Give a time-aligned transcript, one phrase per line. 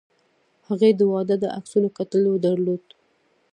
[0.67, 2.77] هغې د واده د عکسونو کتل ودرول.